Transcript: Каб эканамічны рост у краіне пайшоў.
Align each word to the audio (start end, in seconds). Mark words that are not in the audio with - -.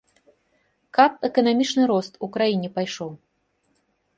Каб 0.99 1.11
эканамічны 1.29 1.83
рост 1.91 2.13
у 2.29 2.31
краіне 2.39 2.69
пайшоў. 2.79 3.11